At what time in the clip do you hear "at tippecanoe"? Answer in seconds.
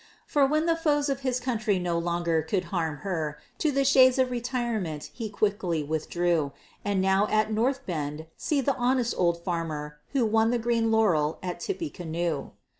11.43-12.53